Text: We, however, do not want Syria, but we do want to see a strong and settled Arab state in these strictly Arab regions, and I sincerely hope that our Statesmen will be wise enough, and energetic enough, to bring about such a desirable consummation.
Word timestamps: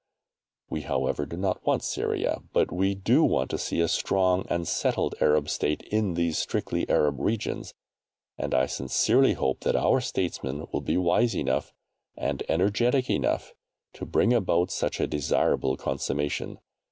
We, 0.67 0.81
however, 0.81 1.27
do 1.27 1.37
not 1.37 1.63
want 1.63 1.83
Syria, 1.83 2.41
but 2.53 2.71
we 2.71 2.95
do 2.95 3.23
want 3.23 3.51
to 3.51 3.59
see 3.59 3.79
a 3.81 3.87
strong 3.87 4.47
and 4.49 4.67
settled 4.67 5.13
Arab 5.21 5.47
state 5.47 5.83
in 5.91 6.15
these 6.15 6.39
strictly 6.39 6.89
Arab 6.89 7.19
regions, 7.19 7.75
and 8.35 8.55
I 8.55 8.65
sincerely 8.65 9.33
hope 9.33 9.59
that 9.59 9.75
our 9.75 10.01
Statesmen 10.01 10.65
will 10.73 10.81
be 10.81 10.97
wise 10.97 11.35
enough, 11.35 11.71
and 12.17 12.41
energetic 12.49 13.11
enough, 13.11 13.53
to 13.93 14.07
bring 14.07 14.33
about 14.33 14.71
such 14.71 14.99
a 14.99 15.05
desirable 15.05 15.77
consummation. 15.77 16.57